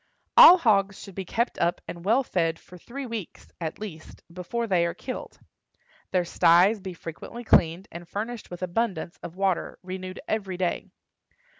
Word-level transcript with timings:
All 0.35 0.57
hogs 0.57 0.97
should 0.99 1.13
be 1.13 1.25
kept 1.25 1.59
up 1.59 1.79
and 1.87 2.03
well 2.03 2.23
fed 2.23 2.57
for 2.57 2.75
three 2.75 3.05
weeks, 3.05 3.47
at 3.61 3.77
least, 3.77 4.23
before 4.33 4.65
they 4.65 4.83
are 4.87 4.95
killed; 4.95 5.37
their 6.09 6.25
styes 6.25 6.79
be 6.79 6.95
frequently 6.95 7.43
cleaned, 7.43 7.87
and 7.91 8.09
furnished 8.09 8.49
with 8.49 8.63
abundance 8.63 9.17
of 9.21 9.35
water, 9.35 9.77
renewed 9.83 10.19
every 10.27 10.57
day. 10.57 10.87